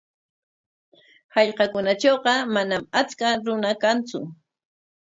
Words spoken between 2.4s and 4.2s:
manam achka runa kantsu.